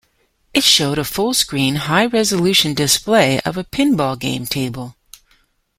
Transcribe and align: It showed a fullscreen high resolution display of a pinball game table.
It 0.51 0.63
showed 0.63 0.97
a 0.97 1.03
fullscreen 1.03 1.75
high 1.77 2.07
resolution 2.07 2.73
display 2.73 3.39
of 3.41 3.55
a 3.55 3.63
pinball 3.63 4.17
game 4.17 4.47
table. 4.47 4.95